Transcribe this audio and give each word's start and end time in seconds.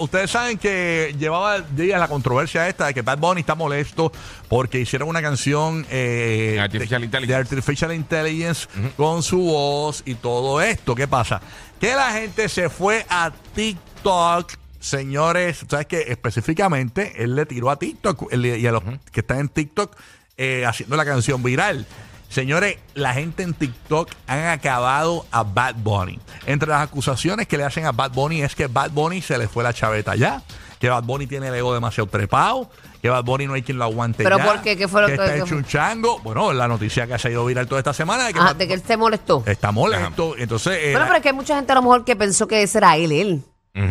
Ustedes 0.00 0.32
saben 0.32 0.58
que 0.58 1.14
llevaba 1.16 1.60
días 1.60 2.00
la 2.00 2.08
controversia 2.08 2.68
esta 2.68 2.86
de 2.86 2.94
que 2.94 3.02
Bad 3.02 3.18
Bunny 3.18 3.42
está 3.42 3.54
molesto 3.54 4.10
porque 4.48 4.80
hicieron 4.80 5.08
una 5.08 5.22
canción 5.22 5.86
eh, 5.88 6.58
Artificial 6.60 7.00
de, 7.02 7.04
Intelligence. 7.04 7.32
de 7.32 7.40
Artificial 7.56 7.92
Intelligence 7.94 8.66
con 8.96 9.22
su 9.22 9.38
voz 9.42 10.02
y 10.04 10.16
todo 10.16 10.60
esto. 10.60 10.96
¿Qué 10.96 11.06
pasa? 11.06 11.40
Que 11.80 11.94
la 11.94 12.10
gente 12.10 12.48
se 12.48 12.68
fue 12.68 13.06
a 13.08 13.30
TikTok. 13.54 14.54
Señores, 14.80 15.64
¿sabes 15.70 15.86
que 15.86 16.00
Específicamente, 16.08 17.22
él 17.22 17.36
le 17.36 17.46
tiró 17.46 17.70
a 17.70 17.78
TikTok 17.78 18.32
él- 18.32 18.44
y 18.44 18.66
a 18.66 18.72
los 18.72 18.82
que 19.12 19.20
están 19.20 19.38
en 19.38 19.48
TikTok 19.48 19.96
eh, 20.36 20.66
haciendo 20.66 20.96
la 20.96 21.04
canción 21.04 21.44
viral. 21.44 21.86
Señores, 22.28 22.76
la 22.94 23.14
gente 23.14 23.42
en 23.42 23.54
TikTok 23.54 24.10
han 24.26 24.46
acabado 24.48 25.24
a 25.30 25.42
Bad 25.42 25.76
Bunny. 25.76 26.18
Entre 26.46 26.68
las 26.68 26.82
acusaciones 26.82 27.46
que 27.46 27.56
le 27.56 27.64
hacen 27.64 27.86
a 27.86 27.92
Bad 27.92 28.10
Bunny 28.12 28.42
es 28.42 28.54
que 28.54 28.66
Bad 28.66 28.90
Bunny 28.90 29.22
se 29.22 29.38
le 29.38 29.48
fue 29.48 29.62
la 29.64 29.72
chaveta 29.72 30.14
ya, 30.16 30.42
que 30.78 30.90
Bad 30.90 31.04
Bunny 31.04 31.26
tiene 31.26 31.48
el 31.48 31.54
ego 31.54 31.72
demasiado 31.72 32.08
trepado, 32.10 32.68
que 33.00 33.08
Bad 33.08 33.24
Bunny 33.24 33.46
no 33.46 33.54
hay 33.54 33.62
quien 33.62 33.78
lo 33.78 33.84
aguante 33.84 34.22
¿Pero 34.24 34.36
ya, 34.38 34.44
por 34.44 34.60
qué? 34.60 34.76
¿Qué 34.76 34.86
fue 34.88 35.00
lo 35.02 35.06
que 35.06 35.16
que- 35.16 35.22
está 35.22 35.32
que 35.34 35.38
hecho 35.38 35.46
fue? 35.46 35.56
un 35.58 35.64
chango. 35.64 36.18
Bueno, 36.20 36.52
la 36.52 36.68
noticia 36.68 37.06
que 37.06 37.18
se 37.18 37.28
ha 37.28 37.30
ido 37.30 37.44
viral 37.46 37.66
toda 37.68 37.78
esta 37.80 37.94
semana 37.94 38.26
de 38.26 38.32
que, 38.34 38.38
Ajá, 38.40 38.48
Bad- 38.48 38.56
de 38.56 38.68
que 38.68 38.74
él 38.74 38.82
se 38.86 38.96
molestó. 38.96 39.42
está 39.46 39.70
molesto. 39.72 40.34
Entonces, 40.36 40.78
eh, 40.82 40.90
Bueno, 40.92 41.06
pero 41.06 41.16
es 41.16 41.22
que 41.22 41.28
hay 41.30 41.34
mucha 41.34 41.54
gente 41.56 41.72
a 41.72 41.76
lo 41.76 41.82
mejor 41.82 42.04
que 42.04 42.16
pensó 42.16 42.46
que 42.46 42.62
ese 42.62 42.78
era 42.78 42.96
él, 42.96 43.12
él. 43.12 43.42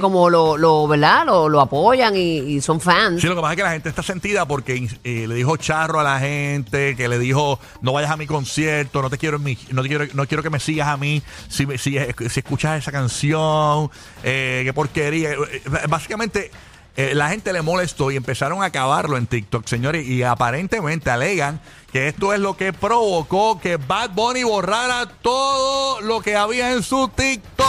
Como 0.00 0.28
lo, 0.28 0.56
lo, 0.56 0.88
¿verdad? 0.88 1.24
Lo, 1.24 1.48
lo 1.48 1.60
apoyan 1.60 2.16
y, 2.16 2.38
y 2.38 2.60
son 2.60 2.80
fans. 2.80 3.20
Sí, 3.20 3.28
lo 3.28 3.36
que 3.36 3.40
pasa 3.42 3.52
es 3.52 3.56
que 3.58 3.62
la 3.62 3.70
gente 3.70 3.88
está 3.88 4.02
sentida 4.02 4.44
porque 4.48 4.88
eh, 5.04 5.26
le 5.28 5.34
dijo 5.36 5.56
charro 5.56 6.00
a 6.00 6.02
la 6.02 6.18
gente, 6.18 6.96
que 6.96 7.06
le 7.08 7.16
dijo 7.18 7.60
no 7.80 7.92
vayas 7.92 8.10
a 8.10 8.16
mi 8.16 8.26
concierto, 8.26 9.02
no 9.02 9.08
te 9.08 9.18
quiero 9.18 9.36
en 9.36 9.44
mi, 9.44 9.56
no 9.70 9.82
te 9.82 9.88
quiero, 9.88 10.04
no 10.14 10.26
quiero 10.26 10.42
que 10.42 10.50
me 10.50 10.58
sigas 10.58 10.88
a 10.88 10.96
mí 10.96 11.22
si, 11.48 11.64
me- 11.64 11.78
si, 11.78 11.96
si 12.28 12.40
escuchas 12.40 12.78
esa 12.82 12.90
canción, 12.90 13.88
eh, 14.24 14.62
qué 14.64 14.72
porquería. 14.72 15.30
Eh, 15.32 15.62
Básicamente 15.88 16.50
eh, 16.96 17.14
la 17.14 17.28
gente 17.28 17.52
le 17.52 17.62
molestó 17.62 18.10
y 18.10 18.16
empezaron 18.16 18.62
a 18.64 18.66
acabarlo 18.66 19.16
en 19.16 19.28
TikTok, 19.28 19.64
señores, 19.68 20.04
y 20.08 20.24
aparentemente 20.24 21.08
alegan 21.10 21.60
que 21.92 22.08
esto 22.08 22.32
es 22.34 22.40
lo 22.40 22.56
que 22.56 22.72
provocó 22.72 23.60
que 23.60 23.76
Bad 23.76 24.10
Bunny 24.10 24.42
borrara 24.42 25.06
todo 25.22 26.00
lo 26.00 26.20
que 26.20 26.34
había 26.34 26.72
en 26.72 26.82
su 26.82 27.08
TikTok. 27.14 27.64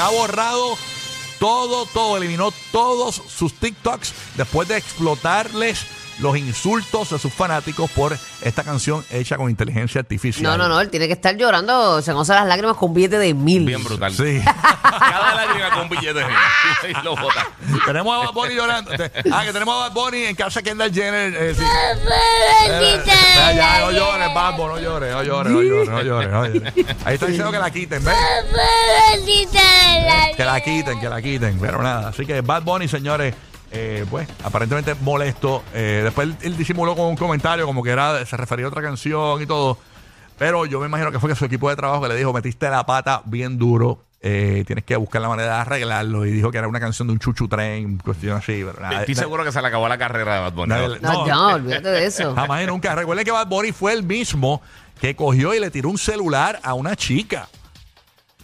Ha 0.00 0.10
borrado 0.18 0.76
todo, 1.44 1.84
todo, 1.84 2.16
eliminó 2.16 2.54
todos 2.72 3.20
sus 3.28 3.52
TikToks 3.52 4.14
después 4.34 4.66
de 4.66 4.78
explotarles 4.78 5.84
los 6.20 6.38
insultos 6.38 7.10
de 7.10 7.18
sus 7.18 7.30
fanáticos 7.34 7.90
por 7.90 8.16
esta 8.40 8.62
canción 8.62 9.04
hecha 9.10 9.36
con 9.36 9.50
inteligencia 9.50 10.00
artificial. 10.00 10.42
No, 10.44 10.56
no, 10.56 10.68
no, 10.68 10.80
él 10.80 10.88
tiene 10.88 11.06
que 11.06 11.12
estar 11.12 11.36
llorando, 11.36 12.00
se 12.00 12.14
goza 12.14 12.34
las 12.36 12.46
lágrimas 12.46 12.78
con 12.78 12.90
un 12.90 12.94
billete 12.94 13.18
de 13.18 13.34
mil. 13.34 13.66
Bien 13.66 13.84
brutal. 13.84 14.14
Sí. 14.14 14.40
Cada 14.82 15.34
lágrima 15.34 15.70
con 15.70 15.82
un 15.82 15.88
billete 15.90 16.20
y 16.88 16.92
lo 17.04 17.14
bota. 17.14 17.46
tenemos 17.84 18.14
a 18.14 18.26
Bad 18.26 18.32
Bunny 18.32 18.54
llorando. 18.54 18.90
Ah, 19.30 19.42
que 19.44 19.52
tenemos 19.52 19.74
a 19.74 19.88
Bad 19.88 19.92
Bunny 19.92 20.24
en 20.24 20.36
casa 20.36 20.60
de 20.60 20.64
Kendall 20.70 20.94
Jenner. 20.94 21.34
eh, 21.34 21.54
sí. 21.54 21.62
Ya, 23.36 23.52
ya, 23.52 23.80
no 23.80 23.90
llores, 23.90 24.28
Bunny, 24.56 24.56
no 24.56 24.78
llores, 24.78 25.12
no 25.12 25.22
llores, 25.22 25.52
no 25.52 25.62
llores, 25.62 25.88
no 25.90 26.02
llores, 26.02 26.30
no 26.30 26.46
llores. 26.46 26.74
Ahí 27.04 27.14
está 27.14 27.26
diciendo 27.26 27.52
que 27.52 27.58
la 27.58 27.70
quiten, 27.70 28.02
¿ves? 28.02 28.16
Que 30.44 30.50
la 30.50 30.60
quiten, 30.60 31.00
que 31.00 31.08
la 31.08 31.22
quiten. 31.22 31.58
Pero 31.58 31.82
nada, 31.82 32.08
así 32.08 32.26
que 32.26 32.42
Bad 32.42 32.64
Bunny, 32.64 32.86
señores, 32.86 33.34
eh, 33.72 34.04
pues 34.10 34.28
aparentemente 34.44 34.94
molesto. 35.00 35.62
Eh, 35.72 36.02
después 36.04 36.28
él, 36.28 36.36
él 36.42 36.56
disimuló 36.58 36.94
con 36.94 37.06
un 37.06 37.16
comentario 37.16 37.64
como 37.64 37.82
que 37.82 37.88
era 37.88 38.26
se 38.26 38.36
refería 38.36 38.66
a 38.66 38.68
otra 38.68 38.82
canción 38.82 39.40
y 39.40 39.46
todo. 39.46 39.78
Pero 40.36 40.66
yo 40.66 40.80
me 40.80 40.86
imagino 40.86 41.10
que 41.10 41.18
fue 41.18 41.30
que 41.30 41.34
su 41.34 41.46
equipo 41.46 41.70
de 41.70 41.76
trabajo 41.76 42.02
que 42.02 42.08
le 42.08 42.16
dijo, 42.16 42.30
metiste 42.34 42.68
la 42.68 42.84
pata 42.84 43.22
bien 43.24 43.56
duro. 43.56 44.00
eh, 44.20 44.64
tienes 44.66 44.84
que 44.84 44.96
buscar 44.96 45.22
la 45.22 45.28
manera 45.28 45.54
de 45.54 45.60
arreglarlo. 45.62 46.26
Y 46.26 46.30
dijo 46.32 46.50
que 46.50 46.58
era 46.58 46.68
una 46.68 46.80
canción 46.80 47.08
de 47.08 47.14
un 47.14 47.18
chuchu 47.20 47.48
tren, 47.48 47.96
cuestión 47.96 48.36
así. 48.36 48.64
Pero 48.66 48.80
nada, 48.82 49.00
Estoy 49.00 49.14
seguro 49.14 49.44
que 49.44 49.52
se 49.52 49.62
le 49.62 49.68
acabó 49.68 49.88
la 49.88 49.96
carrera 49.96 50.34
de 50.34 50.40
Bad 50.40 50.52
Bunny. 50.52 50.68
No, 50.68 50.88
no, 51.00 51.26
ya, 51.26 51.38
olvídate 51.54 51.88
de 51.88 52.04
eso. 52.04 52.34
Jamás 52.34 52.62
y 52.62 52.66
nunca. 52.66 52.94
Recuerden 52.94 53.24
que 53.24 53.30
Bad 53.30 53.46
Bunny 53.46 53.72
fue 53.72 53.94
el 53.94 54.02
mismo 54.02 54.60
que 55.00 55.16
cogió 55.16 55.54
y 55.54 55.60
le 55.60 55.70
tiró 55.70 55.88
un 55.88 55.96
celular 55.98 56.60
a 56.62 56.74
una 56.74 56.96
chica. 56.96 57.48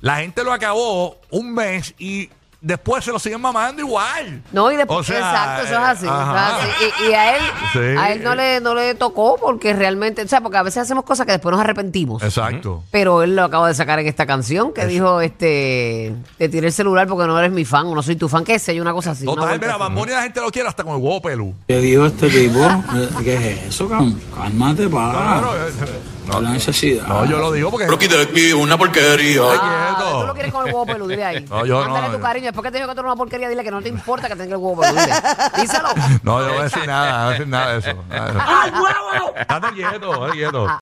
La 0.00 0.16
gente 0.16 0.42
lo 0.44 0.52
acabó 0.52 1.18
un 1.30 1.52
mes 1.54 1.94
y 1.98 2.30
después 2.62 3.02
se 3.02 3.10
lo 3.10 3.18
siguen 3.18 3.40
mamando 3.40 3.80
igual. 3.80 4.42
No, 4.52 4.70
y 4.70 4.76
después, 4.76 5.00
O 5.00 5.02
sea, 5.02 5.16
exacto, 5.18 5.62
eso 5.64 5.72
es 5.72 5.78
así. 5.80 6.04
eso 6.06 6.14
es 6.14 6.20
ajá. 6.20 6.56
así. 6.58 6.68
Y, 7.06 7.10
y 7.10 7.14
a 7.14 7.36
él, 7.36 7.42
Sí. 7.72 7.78
a 7.98 8.12
él 8.12 8.22
no 8.22 8.34
le, 8.34 8.60
no 8.60 8.74
le 8.74 8.94
tocó 8.94 9.36
porque 9.40 9.72
realmente, 9.72 10.22
o 10.22 10.28
sea, 10.28 10.42
porque 10.42 10.58
a 10.58 10.62
veces 10.62 10.82
hacemos 10.82 11.04
cosas 11.04 11.24
que 11.24 11.32
después 11.32 11.52
nos 11.52 11.60
arrepentimos. 11.62 12.22
Exacto. 12.22 12.82
Pero 12.90 13.22
él 13.22 13.34
lo 13.34 13.44
acaba 13.44 13.66
de 13.68 13.72
sacar 13.74 13.98
en 14.00 14.06
esta 14.08 14.26
canción 14.26 14.74
que 14.74 14.84
dijo, 14.86 15.22
este, 15.22 16.14
te 16.36 16.48
tiré 16.50 16.66
el 16.66 16.72
celular 16.74 17.06
porque 17.06 17.26
no 17.26 17.38
eres 17.38 17.50
mi 17.50 17.64
fan 17.64 17.86
o 17.86 17.94
no 17.94 18.02
soy 18.02 18.16
tu 18.16 18.28
fan, 18.28 18.44
qué 18.44 18.58
sé 18.58 18.74
yo, 18.74 18.82
una 18.82 18.92
cosa 18.92 19.12
así. 19.12 19.24
una 19.24 19.34
Total, 19.36 19.48
vuelta 19.48 19.66
mira, 19.66 19.74
así. 19.76 19.80
Bad 19.94 19.98
Bunny 19.98 20.12
la 20.12 20.22
gente 20.22 20.40
lo 20.42 20.50
quiere 20.50 20.68
hasta 20.68 20.84
con 20.84 20.96
el 20.96 21.02
huevo 21.02 21.22
pelú. 21.22 21.54
¿Qué 21.66 21.78
dijo 21.78 22.04
este 22.06 22.28
tipo? 22.28 22.58
¿Qué 23.24 23.34
es 23.36 23.66
eso, 23.68 23.88
cabrón? 23.88 24.20
Cálmate, 24.36 24.86
Claro, 24.90 25.48
para. 25.48 25.66
eh, 25.68 25.99
No, 26.30 26.40
la 26.40 26.50
necesidad. 26.50 27.06
no, 27.06 27.24
yo 27.24 27.38
lo 27.38 27.52
digo 27.52 27.70
porque. 27.70 27.86
Rocky 27.86 28.06
de 28.08 28.22
aquí, 28.22 28.52
una 28.52 28.78
porquería. 28.78 29.40
Ah, 29.42 29.96
quieto. 29.96 30.20
tú 30.20 30.26
lo 30.26 30.34
quieres 30.34 30.52
con 30.52 30.66
el 30.66 30.72
huevo 30.72 30.86
peludo, 30.86 31.08
dile 31.08 31.24
ahí. 31.24 31.46
No, 31.48 31.64
yo 31.66 31.84
no, 31.84 31.90
Mándale 31.90 32.16
tu 32.16 32.22
cariño. 32.22 32.46
Después 32.46 32.64
que 32.64 32.70
te 32.70 32.78
dijo 32.78 32.88
que 32.88 32.94
tú 32.94 33.00
eres 33.00 33.08
una 33.12 33.16
porquería, 33.16 33.48
dile 33.48 33.64
que 33.64 33.70
no 33.70 33.82
te 33.82 33.88
importa 33.88 34.28
que 34.28 34.36
tenga 34.36 34.54
el 34.54 34.62
huevo 34.62 34.80
peludo. 34.80 35.00
Díselo. 35.60 35.88
No, 36.22 36.40
yo 36.40 36.46
no 36.46 36.52
voy 36.52 36.60
a 36.60 36.64
decir 36.64 36.86
nada, 36.86 37.18
no 37.18 37.24
voy 37.24 37.28
a 37.28 37.38
decir 37.38 37.48
nada 37.48 37.72
de 37.72 37.78
eso. 37.78 38.04
¡Ay, 38.10 38.70
huevo! 38.70 39.34
Estate 39.36 39.66
quieto, 39.74 40.12
estate 40.12 40.32
quieto. 40.32 40.78